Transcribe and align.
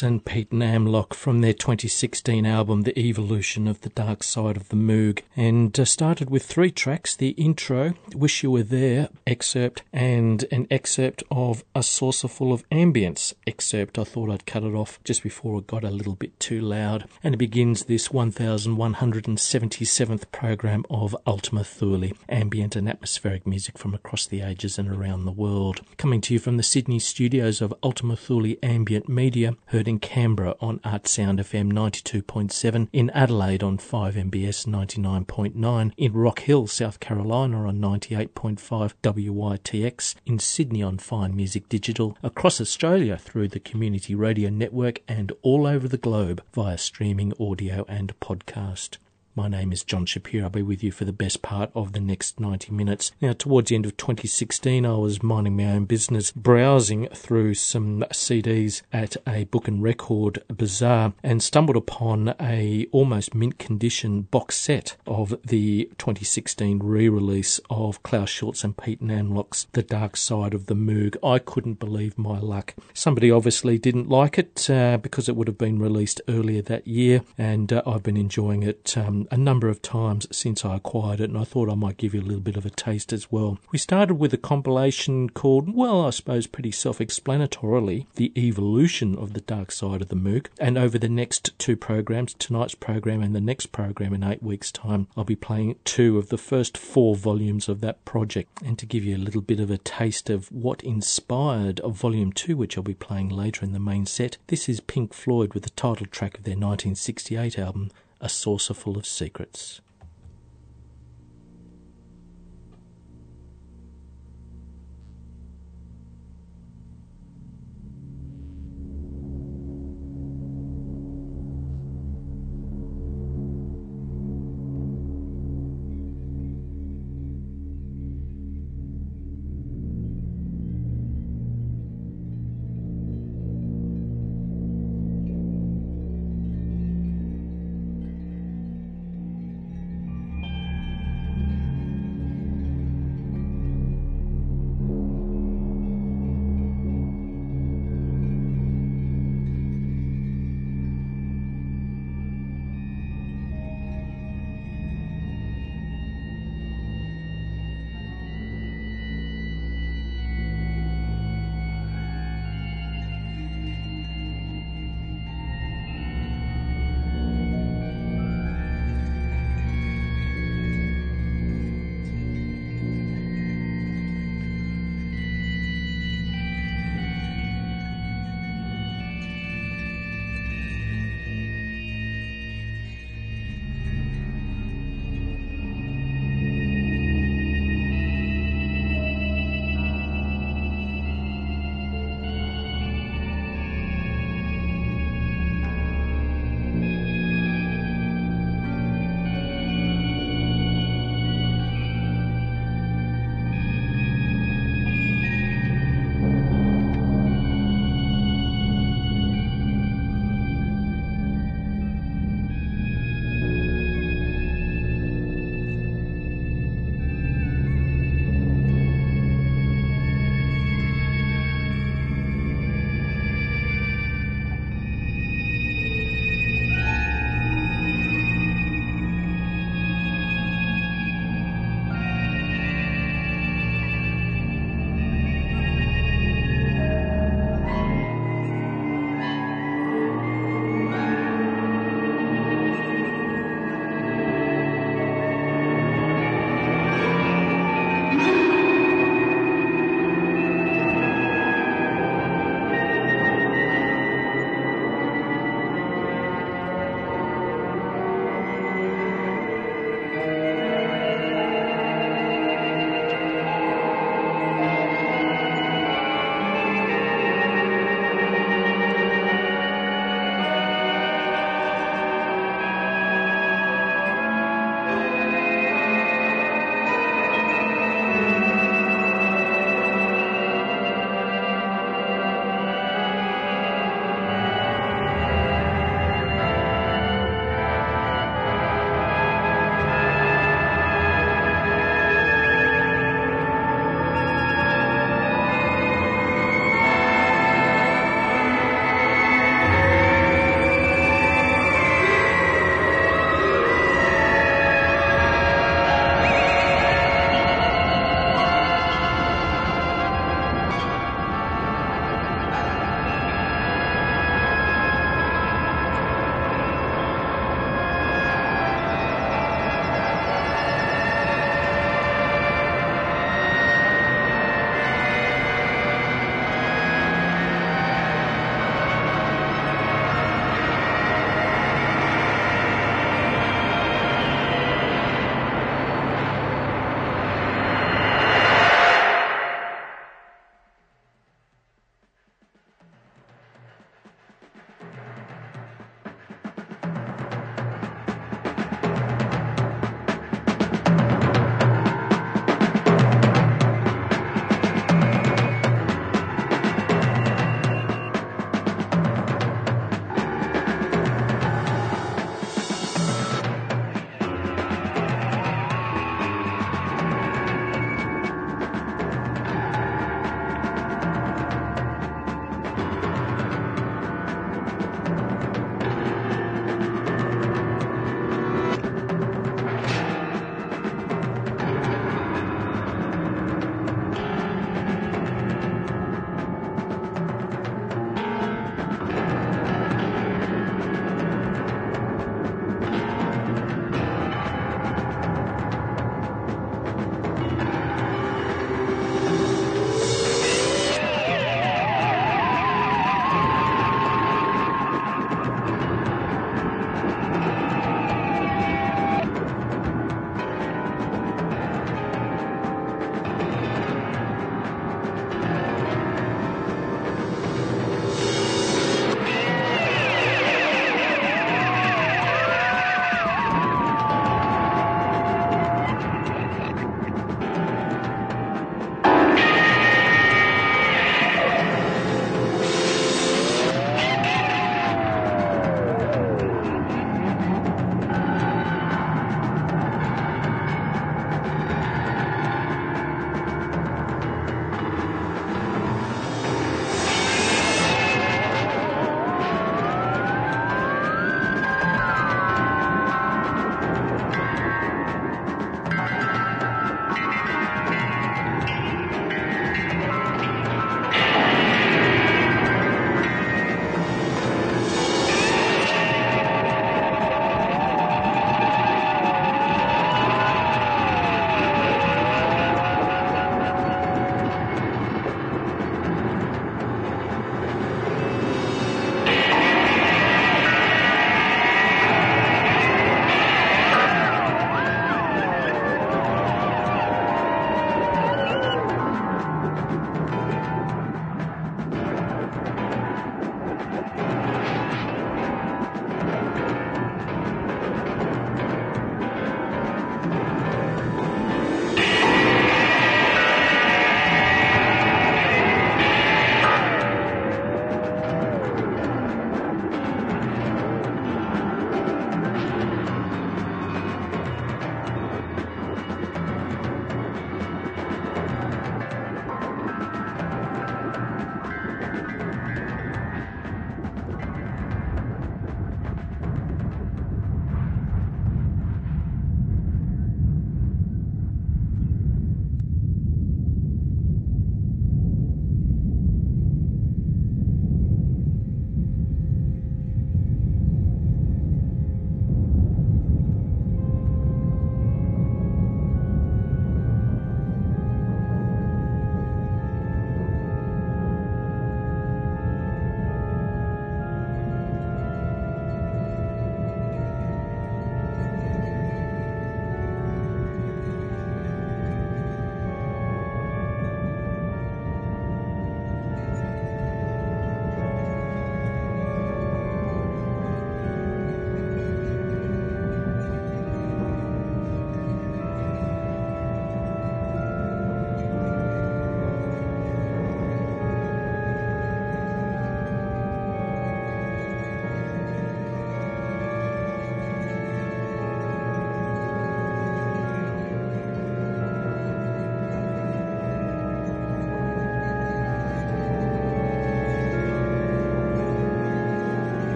And 0.00 0.24
Pete 0.24 0.50
Namlook 0.50 1.12
from 1.12 1.40
their 1.40 1.52
2016 1.52 2.46
album 2.46 2.82
The 2.82 2.96
Evolution 2.96 3.66
of 3.66 3.80
the 3.80 3.88
Dark 3.88 4.22
Side 4.22 4.56
of 4.56 4.68
the 4.68 4.76
Moog 4.76 5.22
and 5.36 5.78
uh, 5.80 5.84
started 5.84 6.30
with 6.30 6.44
three 6.44 6.70
tracks 6.70 7.16
the 7.16 7.30
intro, 7.30 7.94
Wish 8.14 8.42
You 8.42 8.52
Were 8.52 8.62
There 8.62 9.08
excerpt, 9.26 9.82
and 9.92 10.44
an 10.52 10.68
excerpt 10.70 11.24
of 11.32 11.64
A 11.74 11.82
Saucerful 11.82 12.52
of 12.52 12.68
Ambience 12.70 13.34
excerpt. 13.46 13.98
I 13.98 14.04
thought 14.04 14.30
I'd 14.30 14.46
cut 14.46 14.62
it 14.62 14.74
off 14.74 15.02
just 15.02 15.22
before 15.22 15.58
it 15.58 15.66
got 15.66 15.82
a 15.82 15.90
little 15.90 16.14
bit 16.14 16.38
too 16.38 16.60
loud. 16.60 17.08
And 17.24 17.34
it 17.34 17.38
begins 17.38 17.86
this 17.86 18.08
1177th 18.08 20.30
program 20.30 20.84
of 20.90 21.16
Ultima 21.26 21.64
Thule, 21.64 22.10
ambient 22.28 22.76
and 22.76 22.88
atmospheric 22.88 23.46
music 23.46 23.76
from 23.76 23.94
across 23.94 24.26
the 24.26 24.42
ages 24.42 24.78
and 24.78 24.88
around 24.88 25.24
the 25.24 25.32
world. 25.32 25.80
Coming 25.96 26.20
to 26.20 26.34
you 26.34 26.38
from 26.38 26.56
the 26.56 26.62
Sydney 26.62 27.00
studios 27.00 27.60
of 27.60 27.74
Ultima 27.82 28.16
Thule 28.16 28.54
Ambient 28.62 29.08
Media 29.08 29.56
heard 29.66 29.87
in 29.88 29.98
Canberra 29.98 30.54
on 30.60 30.78
Artsound 30.80 31.40
FM 31.40 31.72
92.7, 31.72 32.88
in 32.92 33.10
Adelaide 33.10 33.62
on 33.62 33.78
5MBS 33.78 34.66
99.9, 34.66 35.92
in 35.96 36.12
Rock 36.12 36.40
Hill, 36.40 36.66
South 36.66 37.00
Carolina 37.00 37.66
on 37.66 37.78
98.5 37.80 38.92
WYTX, 39.02 40.14
in 40.26 40.38
Sydney 40.38 40.82
on 40.82 40.98
Fine 40.98 41.34
Music 41.34 41.68
Digital, 41.68 42.16
across 42.22 42.60
Australia 42.60 43.16
through 43.16 43.48
the 43.48 43.58
Community 43.58 44.14
Radio 44.14 44.50
Network, 44.50 45.00
and 45.08 45.32
all 45.42 45.66
over 45.66 45.88
the 45.88 45.98
globe 45.98 46.42
via 46.52 46.78
streaming 46.78 47.32
audio 47.40 47.84
and 47.88 48.12
podcast. 48.20 48.98
My 49.38 49.46
name 49.46 49.70
is 49.70 49.84
John 49.84 50.04
Shapiro. 50.04 50.46
I'll 50.46 50.50
be 50.50 50.62
with 50.62 50.82
you 50.82 50.90
for 50.90 51.04
the 51.04 51.12
best 51.12 51.42
part 51.42 51.70
of 51.72 51.92
the 51.92 52.00
next 52.00 52.40
90 52.40 52.72
minutes. 52.72 53.12
Now, 53.20 53.34
towards 53.34 53.68
the 53.68 53.76
end 53.76 53.86
of 53.86 53.96
2016, 53.96 54.84
I 54.84 54.96
was 54.96 55.22
minding 55.22 55.56
my 55.56 55.66
own 55.66 55.84
business, 55.84 56.32
browsing 56.32 57.06
through 57.14 57.54
some 57.54 58.04
CDs 58.10 58.82
at 58.92 59.16
a 59.28 59.44
book 59.44 59.68
and 59.68 59.80
record 59.80 60.42
bazaar 60.48 61.12
and 61.22 61.40
stumbled 61.40 61.76
upon 61.76 62.34
a 62.40 62.88
almost 62.90 63.32
mint 63.32 63.60
condition 63.60 64.22
box 64.22 64.56
set 64.56 64.96
of 65.06 65.40
the 65.46 65.84
2016 65.98 66.80
re-release 66.82 67.60
of 67.70 68.02
Klaus 68.02 68.30
Schulze 68.30 68.64
and 68.64 68.76
Pete 68.76 69.00
Namlook's 69.00 69.68
The 69.70 69.84
Dark 69.84 70.16
Side 70.16 70.52
of 70.52 70.66
the 70.66 70.74
Moog. 70.74 71.16
I 71.22 71.38
couldn't 71.38 71.78
believe 71.78 72.18
my 72.18 72.40
luck. 72.40 72.74
Somebody 72.92 73.30
obviously 73.30 73.78
didn't 73.78 74.08
like 74.08 74.36
it 74.36 74.68
uh, 74.68 74.96
because 74.96 75.28
it 75.28 75.36
would 75.36 75.46
have 75.46 75.58
been 75.58 75.78
released 75.78 76.20
earlier 76.26 76.62
that 76.62 76.88
year, 76.88 77.22
and 77.38 77.72
uh, 77.72 77.82
I've 77.86 78.02
been 78.02 78.16
enjoying 78.16 78.64
it 78.64 78.98
um, 78.98 79.27
a 79.30 79.36
number 79.36 79.68
of 79.68 79.82
times 79.82 80.26
since 80.30 80.64
I 80.64 80.76
acquired 80.76 81.20
it, 81.20 81.30
and 81.30 81.38
I 81.38 81.44
thought 81.44 81.70
I 81.70 81.74
might 81.74 81.96
give 81.96 82.14
you 82.14 82.20
a 82.20 82.22
little 82.22 82.40
bit 82.40 82.56
of 82.56 82.66
a 82.66 82.70
taste 82.70 83.12
as 83.12 83.30
well. 83.30 83.58
We 83.72 83.78
started 83.78 84.14
with 84.14 84.32
a 84.32 84.38
compilation 84.38 85.30
called, 85.30 85.74
well, 85.74 86.04
I 86.06 86.10
suppose 86.10 86.46
pretty 86.46 86.72
self 86.72 86.98
explanatorily, 86.98 88.06
The 88.14 88.32
Evolution 88.36 89.16
of 89.16 89.32
the 89.32 89.40
Dark 89.40 89.72
Side 89.72 90.02
of 90.02 90.08
the 90.08 90.16
Moog, 90.16 90.46
and 90.58 90.78
over 90.78 90.98
the 90.98 91.08
next 91.08 91.58
two 91.58 91.76
programs, 91.76 92.34
tonight's 92.34 92.74
program 92.74 93.22
and 93.22 93.34
the 93.34 93.40
next 93.40 93.66
program 93.72 94.14
in 94.14 94.24
eight 94.24 94.42
weeks' 94.42 94.72
time, 94.72 95.08
I'll 95.16 95.24
be 95.24 95.36
playing 95.36 95.76
two 95.84 96.18
of 96.18 96.28
the 96.28 96.38
first 96.38 96.76
four 96.76 97.14
volumes 97.14 97.68
of 97.68 97.80
that 97.80 98.04
project. 98.04 98.50
And 98.64 98.78
to 98.78 98.86
give 98.86 99.04
you 99.04 99.16
a 99.16 99.18
little 99.18 99.40
bit 99.40 99.60
of 99.60 99.70
a 99.70 99.78
taste 99.78 100.30
of 100.30 100.50
what 100.52 100.82
inspired 100.82 101.80
volume 101.84 102.32
two, 102.32 102.56
which 102.56 102.76
I'll 102.76 102.84
be 102.84 102.94
playing 102.94 103.28
later 103.28 103.64
in 103.64 103.72
the 103.72 103.80
main 103.80 104.06
set, 104.06 104.38
this 104.46 104.68
is 104.68 104.80
Pink 104.80 105.12
Floyd 105.12 105.54
with 105.54 105.64
the 105.64 105.70
title 105.70 106.06
track 106.06 106.38
of 106.38 106.44
their 106.44 106.52
1968 106.52 107.58
album, 107.58 107.90
A 108.20 108.28
Saucerful 108.28 108.96
of 108.96 109.06
Secrets. 109.06 109.80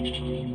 Thank 0.00 0.20
you. 0.20 0.47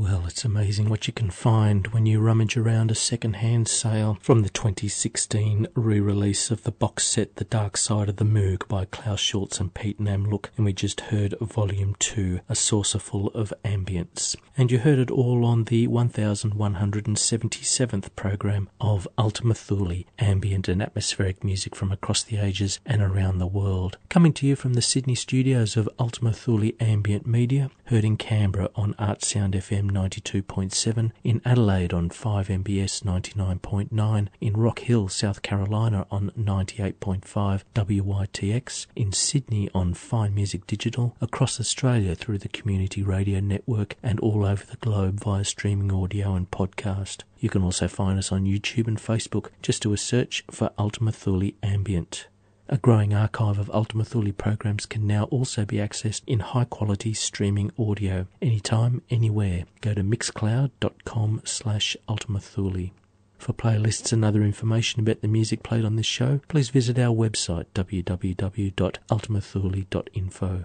Well, 0.00 0.24
it's 0.26 0.46
amazing 0.46 0.88
what 0.88 1.06
you 1.06 1.12
can 1.12 1.28
find 1.28 1.86
when 1.88 2.06
you 2.06 2.20
rummage 2.20 2.56
around 2.56 2.90
a 2.90 2.94
second-hand 2.94 3.68
sale 3.68 4.16
from 4.22 4.40
the 4.40 4.48
2016 4.48 5.66
re-release 5.74 6.50
of 6.50 6.62
the 6.62 6.72
box 6.72 7.06
set 7.06 7.36
The 7.36 7.44
Dark 7.44 7.76
Side 7.76 8.08
of 8.08 8.16
the 8.16 8.24
Moog 8.24 8.66
by 8.66 8.86
Klaus 8.86 9.20
Schulze 9.20 9.60
and 9.60 9.74
Pete 9.74 10.00
Namlook, 10.00 10.46
and 10.56 10.64
we 10.64 10.72
just 10.72 11.02
heard 11.02 11.34
Volume 11.38 11.96
2, 11.98 12.40
A 12.48 12.54
Saucerful 12.54 13.30
of 13.34 13.52
Ambience. 13.62 14.36
And 14.56 14.72
you 14.72 14.78
heard 14.78 14.98
it 14.98 15.10
all 15.10 15.44
on 15.44 15.64
the 15.64 15.86
1177th 15.86 18.16
program 18.16 18.70
of 18.80 19.06
Ultima 19.18 19.52
Thule, 19.52 20.04
ambient 20.18 20.66
and 20.66 20.80
atmospheric 20.80 21.44
music 21.44 21.76
from 21.76 21.92
across 21.92 22.22
the 22.22 22.38
ages 22.38 22.80
and 22.86 23.02
around 23.02 23.36
the 23.36 23.46
world. 23.46 23.98
Coming 24.08 24.32
to 24.32 24.46
you 24.46 24.56
from 24.56 24.72
the 24.72 24.80
Sydney 24.80 25.14
studios 25.14 25.76
of 25.76 25.90
Ultima 25.98 26.32
Thule 26.32 26.72
Ambient 26.80 27.26
Media, 27.26 27.70
heard 27.90 28.04
in 28.04 28.16
Canberra 28.16 28.70
on 28.76 28.94
Artsound 28.94 29.54
FM 29.54 29.90
92.7, 29.90 31.10
in 31.24 31.42
Adelaide 31.44 31.92
on 31.92 32.08
5MBS 32.08 33.02
99.9, 33.02 34.28
in 34.40 34.52
Rock 34.52 34.78
Hill, 34.78 35.08
South 35.08 35.42
Carolina 35.42 36.06
on 36.08 36.30
98.5 36.38 37.62
WYTX, 37.74 38.86
in 38.94 39.10
Sydney 39.10 39.68
on 39.74 39.94
Fine 39.94 40.36
Music 40.36 40.68
Digital, 40.68 41.16
across 41.20 41.58
Australia 41.58 42.14
through 42.14 42.38
the 42.38 42.48
Community 42.48 43.02
Radio 43.02 43.40
Network, 43.40 43.96
and 44.04 44.20
all 44.20 44.44
over 44.44 44.64
the 44.64 44.76
globe 44.76 45.18
via 45.18 45.42
streaming 45.42 45.92
audio 45.92 46.34
and 46.34 46.48
podcast. 46.52 47.24
You 47.40 47.48
can 47.48 47.64
also 47.64 47.88
find 47.88 48.20
us 48.20 48.30
on 48.30 48.44
YouTube 48.44 48.86
and 48.86 48.98
Facebook. 48.98 49.48
Just 49.62 49.82
do 49.82 49.92
a 49.92 49.96
search 49.96 50.44
for 50.48 50.70
Ultima 50.78 51.10
Thule 51.10 51.50
Ambient. 51.64 52.28
A 52.72 52.78
growing 52.78 53.12
archive 53.12 53.58
of 53.58 53.68
Ultima 53.70 54.04
Thule 54.04 54.30
programs 54.30 54.86
can 54.86 55.04
now 55.04 55.24
also 55.24 55.64
be 55.64 55.78
accessed 55.78 56.22
in 56.28 56.38
high 56.38 56.66
quality 56.66 57.12
streaming 57.12 57.72
audio 57.76 58.28
anytime, 58.40 59.02
anywhere. 59.10 59.64
Go 59.80 59.92
to 59.92 60.04
mixcloud.com 60.04 61.42
slash 61.44 61.96
Ultima 62.08 62.38
Thule. 62.38 62.90
For 63.38 63.52
playlists 63.52 64.12
and 64.12 64.24
other 64.24 64.44
information 64.44 65.00
about 65.00 65.20
the 65.20 65.26
music 65.26 65.64
played 65.64 65.84
on 65.84 65.96
this 65.96 66.06
show, 66.06 66.42
please 66.46 66.68
visit 66.68 66.96
our 66.96 67.12
website 67.12 67.64
www.ultimathule.info. 67.74 70.64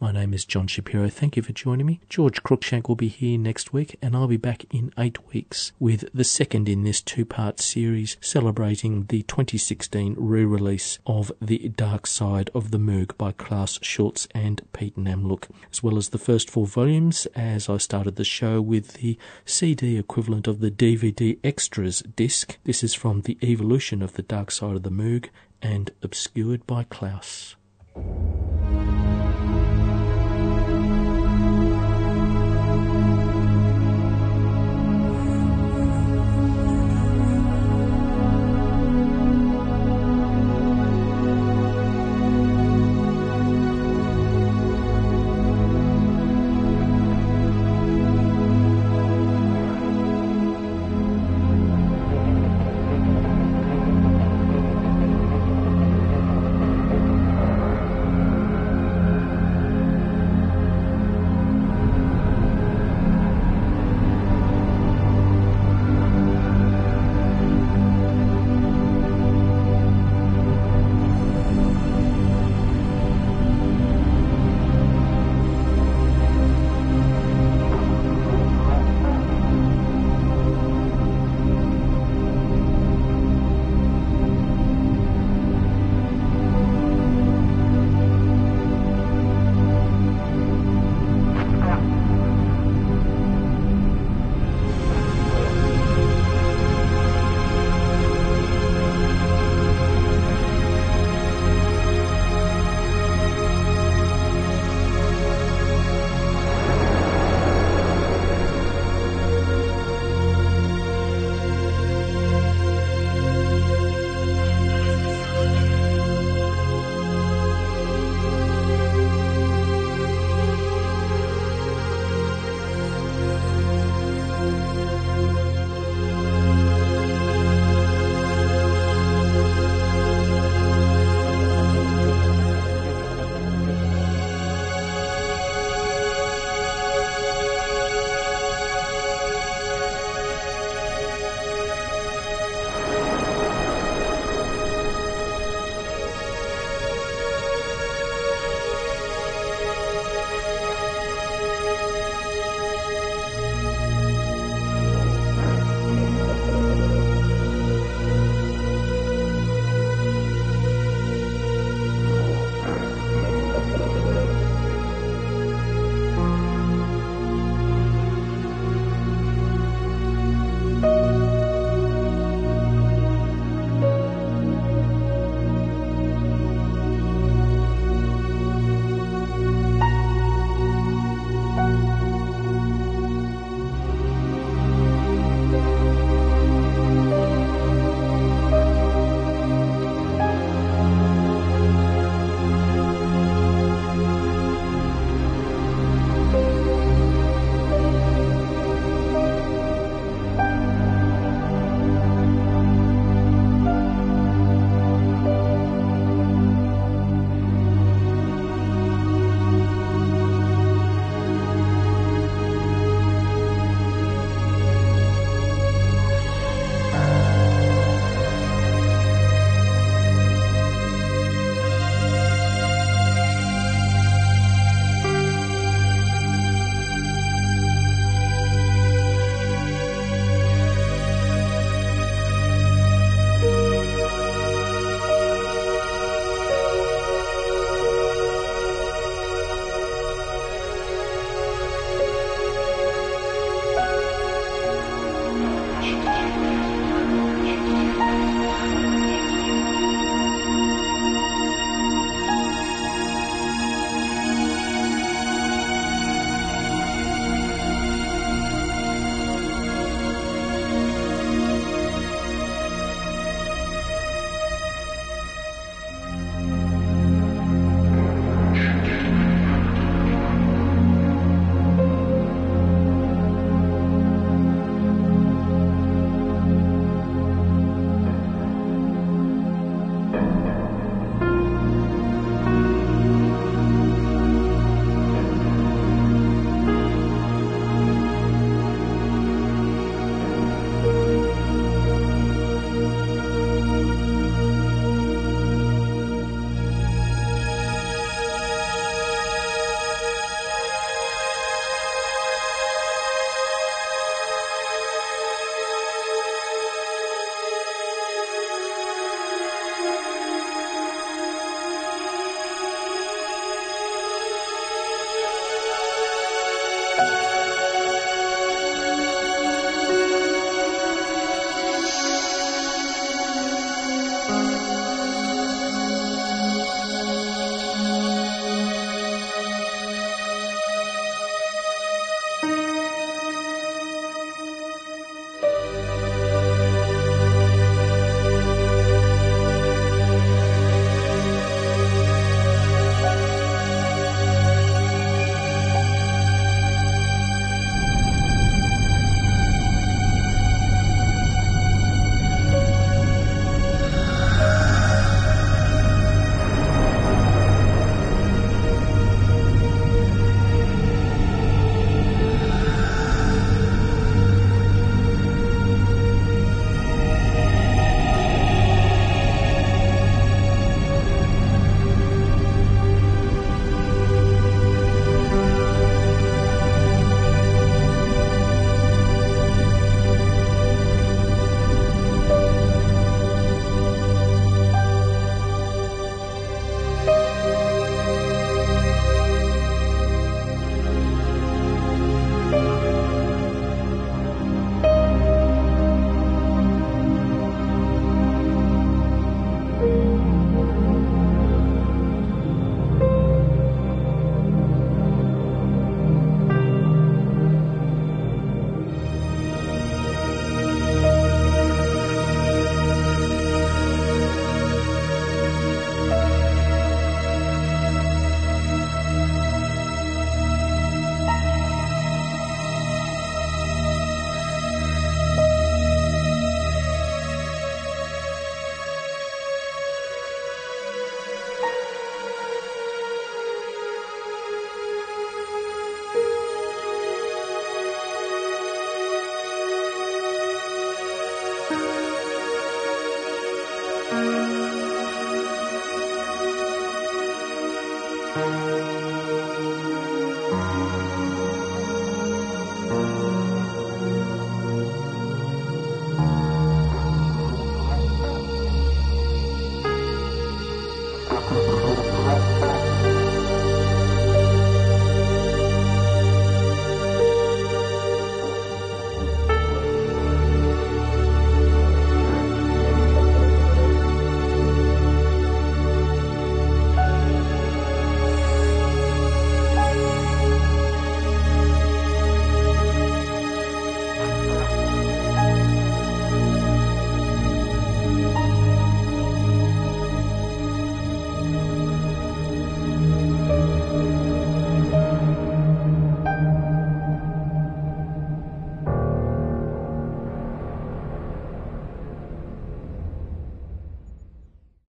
My 0.00 0.10
name 0.10 0.34
is 0.34 0.44
John 0.44 0.66
Shapiro. 0.66 1.08
Thank 1.08 1.36
you 1.36 1.42
for 1.42 1.52
joining 1.52 1.86
me. 1.86 2.00
George 2.08 2.42
Cruikshank 2.42 2.88
will 2.88 2.96
be 2.96 3.08
here 3.08 3.38
next 3.38 3.72
week, 3.72 3.96
and 4.02 4.14
I'll 4.16 4.26
be 4.26 4.36
back 4.36 4.64
in 4.70 4.92
eight 4.98 5.28
weeks 5.32 5.72
with 5.78 6.04
the 6.12 6.24
second 6.24 6.68
in 6.68 6.82
this 6.82 7.00
two 7.00 7.24
part 7.24 7.60
series 7.60 8.16
celebrating 8.20 9.06
the 9.06 9.22
2016 9.22 10.16
re 10.18 10.44
release 10.44 10.98
of 11.06 11.30
The 11.40 11.68
Dark 11.68 12.06
Side 12.06 12.50
of 12.54 12.70
the 12.70 12.78
Moog 12.78 13.16
by 13.16 13.32
Klaus 13.32 13.78
Schulze 13.82 14.26
and 14.34 14.62
Pete 14.72 14.96
Namlook, 14.96 15.48
as 15.70 15.82
well 15.82 15.96
as 15.96 16.08
the 16.08 16.18
first 16.18 16.50
four 16.50 16.66
volumes, 16.66 17.26
as 17.34 17.68
I 17.68 17.76
started 17.76 18.16
the 18.16 18.24
show 18.24 18.60
with 18.60 18.94
the 18.94 19.16
CD 19.44 19.96
equivalent 19.96 20.48
of 20.48 20.60
the 20.60 20.72
DVD 20.72 21.38
Extras 21.44 22.02
disc. 22.16 22.58
This 22.64 22.82
is 22.82 22.94
from 22.94 23.22
The 23.22 23.38
Evolution 23.42 24.02
of 24.02 24.14
the 24.14 24.22
Dark 24.22 24.50
Side 24.50 24.76
of 24.76 24.82
the 24.82 24.90
Moog 24.90 25.28
and 25.62 25.92
Obscured 26.02 26.66
by 26.66 26.82
Klaus. 26.82 27.54